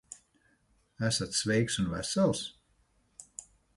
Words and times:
Esat 1.09 1.37
sveiks 1.41 1.77
un 1.83 1.91
vesels? 1.93 2.43